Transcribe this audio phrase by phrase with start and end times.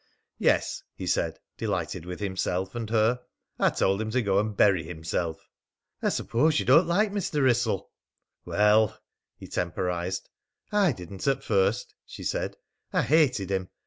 [0.39, 3.21] "Yes," he said, delighted with himself and her,
[3.59, 5.47] "I told him to go and bury himself!"
[6.01, 7.43] "I suppose you don't like Mr.
[7.43, 7.91] Wrissell?"
[8.43, 8.97] "Well"
[9.37, 10.27] he temporised.
[10.71, 12.57] "I didn't at first," she said.
[12.91, 13.69] "I hated him.